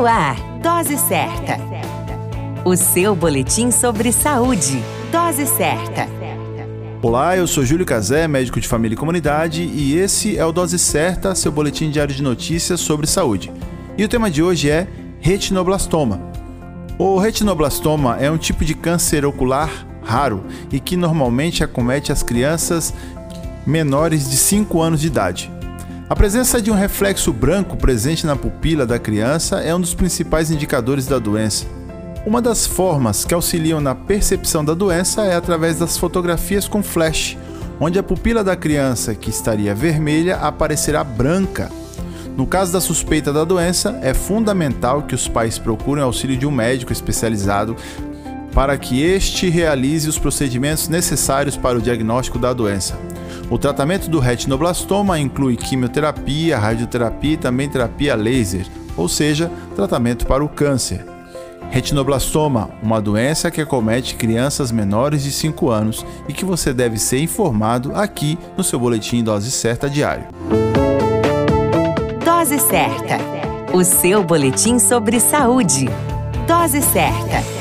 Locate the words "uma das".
32.26-32.66